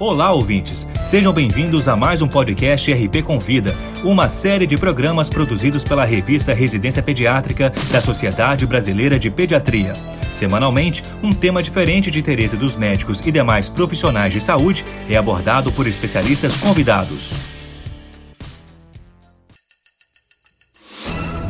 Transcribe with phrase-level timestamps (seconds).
[0.00, 0.88] Olá, ouvintes!
[1.02, 6.54] Sejam bem-vindos a mais um podcast RP Convida, uma série de programas produzidos pela revista
[6.54, 9.92] Residência Pediátrica da Sociedade Brasileira de Pediatria.
[10.32, 15.70] Semanalmente, um tema diferente de interesse dos médicos e demais profissionais de saúde é abordado
[15.70, 17.30] por especialistas convidados.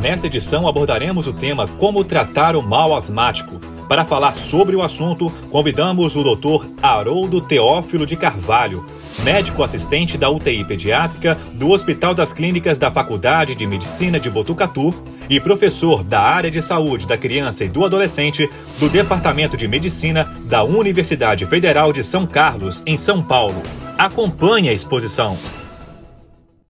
[0.03, 3.61] Nesta edição abordaremos o tema Como tratar o mal asmático
[3.91, 6.65] para falar sobre o assunto, convidamos o Dr.
[6.81, 8.87] Haroldo Teófilo de Carvalho,
[9.25, 14.95] médico assistente da UTI pediátrica do Hospital das Clínicas da Faculdade de Medicina de Botucatu
[15.29, 18.49] e professor da área de saúde da criança e do adolescente
[18.79, 23.61] do Departamento de Medicina da Universidade Federal de São Carlos, em São Paulo.
[23.99, 25.37] Acompanhe a exposição.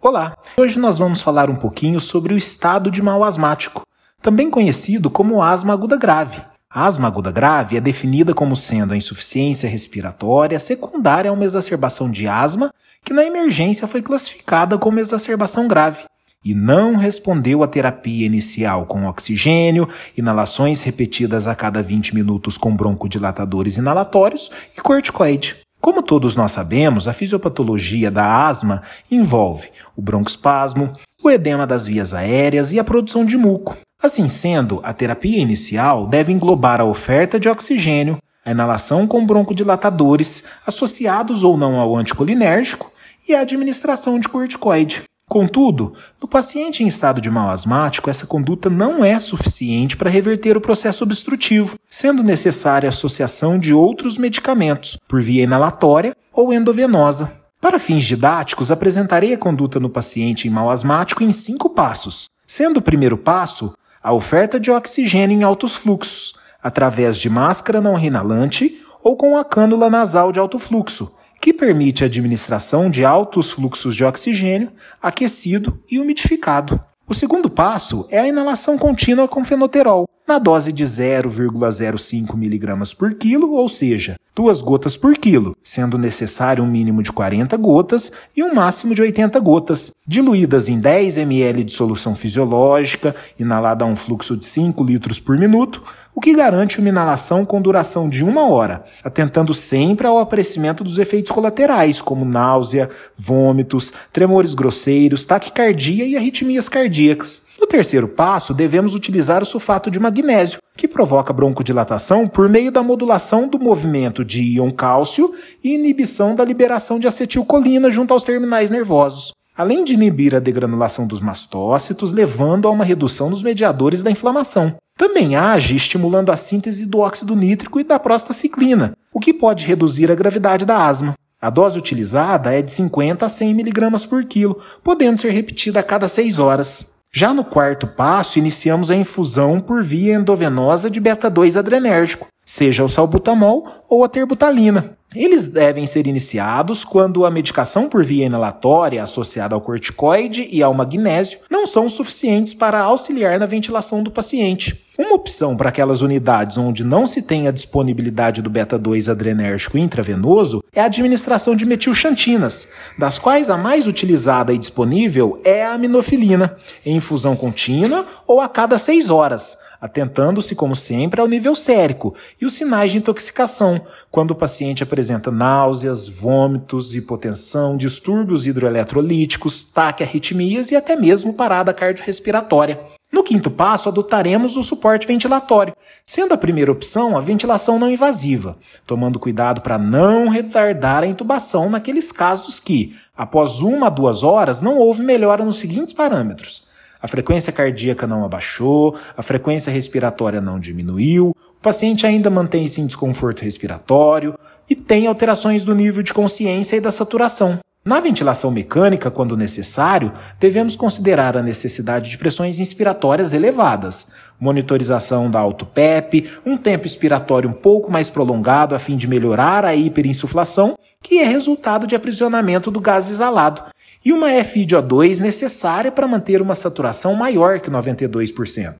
[0.02, 0.36] Olá!
[0.58, 3.86] Hoje nós vamos falar um pouquinho sobre o estado de mal asmático,
[4.20, 8.96] também conhecido como asma aguda grave a asma aguda grave é definida como sendo a
[8.96, 12.70] insuficiência respiratória secundária a uma exacerbação de asma,
[13.04, 16.04] que na emergência foi classificada como exacerbação grave
[16.44, 22.76] e não respondeu à terapia inicial com oxigênio, inalações repetidas a cada 20 minutos com
[22.76, 25.56] broncodilatadores inalatórios e corticoide.
[25.80, 32.12] Como todos nós sabemos, a fisiopatologia da asma envolve o broncoespasmo, o edema das vias
[32.12, 33.76] aéreas e a produção de muco.
[34.02, 40.44] Assim sendo, a terapia inicial deve englobar a oferta de oxigênio, a inalação com broncodilatadores,
[40.66, 42.92] associados ou não ao anticolinérgico,
[43.28, 45.02] e a administração de corticoide.
[45.28, 50.56] Contudo, no paciente em estado de mal asmático, essa conduta não é suficiente para reverter
[50.56, 57.32] o processo obstrutivo, sendo necessária a associação de outros medicamentos, por via inalatória ou endovenosa.
[57.60, 62.76] Para fins didáticos, apresentarei a conduta no paciente em mal asmático em cinco passos, sendo
[62.76, 63.74] o primeiro passo
[64.06, 69.44] a oferta de oxigênio em altos fluxos, através de máscara não inalante ou com a
[69.44, 74.70] cânula nasal de alto fluxo, que permite a administração de altos fluxos de oxigênio
[75.02, 76.80] aquecido e umidificado.
[77.08, 83.14] O segundo passo é a inalação contínua com fenoterol, na dose de 0,05 mg por
[83.14, 88.42] quilo, ou seja, duas gotas por quilo, sendo necessário um mínimo de 40 gotas e
[88.42, 93.94] um máximo de 80 gotas, diluídas em 10 ml de solução fisiológica, inalada a um
[93.94, 95.84] fluxo de 5 litros por minuto,
[96.16, 100.96] o que garante uma inalação com duração de uma hora, atentando sempre ao aparecimento dos
[100.96, 107.42] efeitos colaterais, como náusea, vômitos, tremores grosseiros, taquicardia e arritmias cardíacas.
[107.60, 112.82] No terceiro passo, devemos utilizar o sulfato de magnésio, que provoca broncodilatação por meio da
[112.82, 118.70] modulação do movimento de íon cálcio e inibição da liberação de acetilcolina junto aos terminais
[118.70, 124.10] nervosos além de inibir a degranulação dos mastócitos, levando a uma redução dos mediadores da
[124.10, 124.76] inflamação.
[124.96, 130.10] Também age estimulando a síntese do óxido nítrico e da prostaciclina, o que pode reduzir
[130.10, 131.14] a gravidade da asma.
[131.40, 135.82] A dose utilizada é de 50 a 100 mg por quilo, podendo ser repetida a
[135.82, 136.96] cada 6 horas.
[137.12, 142.88] Já no quarto passo, iniciamos a infusão por via endovenosa de beta-2 adrenérgico, seja o
[142.88, 144.96] salbutamol ou a terbutalina.
[145.14, 150.74] Eles devem ser iniciados quando a medicação por via inalatória associada ao corticoide e ao
[150.74, 154.84] magnésio não são suficientes para auxiliar na ventilação do paciente.
[154.98, 160.62] Uma opção para aquelas unidades onde não se tem a disponibilidade do beta-2 adrenérgico intravenoso
[160.72, 162.68] é a administração de metilxantinas,
[162.98, 168.48] das quais a mais utilizada e disponível é a aminofilina, em infusão contínua ou a
[168.48, 174.32] cada 6 horas atentando-se, como sempre, ao nível sérico e os sinais de intoxicação, quando
[174.32, 182.80] o paciente apresenta náuseas, vômitos, hipotensão, distúrbios hidroeletrolíticos, taquiarritmias e até mesmo parada cardiorrespiratória.
[183.12, 188.58] No quinto passo, adotaremos o suporte ventilatório, sendo a primeira opção a ventilação não invasiva,
[188.86, 194.60] tomando cuidado para não retardar a intubação naqueles casos que, após uma a duas horas,
[194.60, 196.66] não houve melhora nos seguintes parâmetros
[197.06, 202.86] a frequência cardíaca não abaixou, a frequência respiratória não diminuiu, o paciente ainda mantém-se em
[202.86, 204.36] desconforto respiratório
[204.68, 207.60] e tem alterações do nível de consciência e da saturação.
[207.84, 214.08] Na ventilação mecânica, quando necessário, devemos considerar a necessidade de pressões inspiratórias elevadas,
[214.40, 219.76] monitorização da auto-PEP, um tempo expiratório um pouco mais prolongado a fim de melhorar a
[219.76, 223.62] hiperinsuflação, que é resultado de aprisionamento do gás exalado,
[224.06, 228.76] e uma FiO2 necessária para manter uma saturação maior que 92%.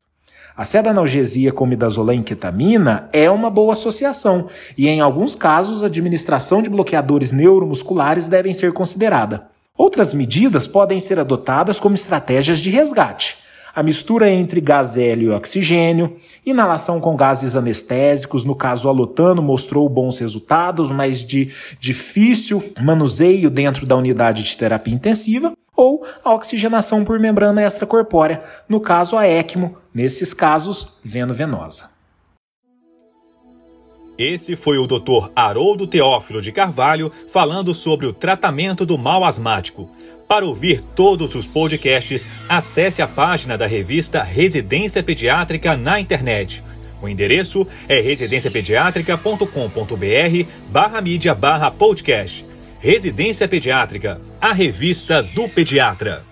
[0.57, 5.87] A sedanalgesia com midazolam e ketamina é uma boa associação e, em alguns casos, a
[5.87, 9.49] administração de bloqueadores neuromusculares devem ser considerada.
[9.77, 13.39] Outras medidas podem ser adotadas como estratégias de resgate.
[13.77, 19.87] A mistura entre gás hélio e oxigênio, inalação com gases anestésicos, no caso alotano mostrou
[19.87, 27.05] bons resultados, mas de difícil manuseio dentro da unidade de terapia intensiva, ou a oxigenação
[27.05, 31.91] por membrana extracorpórea, no caso a ECMO, nesses casos veno-venosa.
[34.17, 35.31] Esse foi o Dr.
[35.37, 39.87] Haroldo Teófilo de Carvalho falando sobre o tratamento do mal asmático.
[40.29, 46.65] Para ouvir todos os podcasts, acesse a página da revista Residência Pediátrica na internet.
[47.01, 52.45] O endereço é residenciapediatrica.com.br barra mídia barra podcast.
[52.81, 56.25] Residência Pediátrica, a revista do pediatra.